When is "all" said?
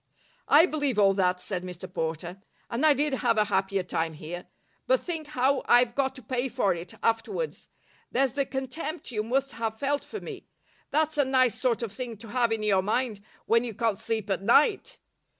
0.97-1.13